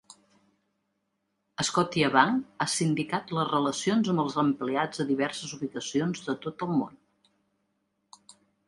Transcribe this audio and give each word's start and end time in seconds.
Scotiabank 1.67 2.65
ha 2.65 2.67
sindicat 2.77 3.35
les 3.39 3.51
relacions 3.53 4.11
amb 4.15 4.25
els 4.27 4.41
empleats 4.47 5.05
a 5.05 5.09
diverses 5.13 5.57
ubicacions 5.61 6.27
de 6.31 6.41
tot 6.49 6.67
el 6.69 6.77
món. 6.83 7.01